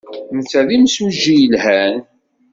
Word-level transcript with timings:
Netta 0.35 0.61
d 0.67 0.69
imsujji 0.77 1.35
yelhan. 1.37 1.97